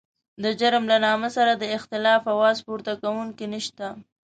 د 0.43 0.45
جرم 0.59 0.83
له 0.91 0.97
نامه 1.05 1.29
سره 1.37 1.53
د 1.55 1.63
اختلاف 1.77 2.21
اواز 2.33 2.57
پورته 2.65 2.93
کوونکی 3.03 3.45
نشته. 3.53 3.87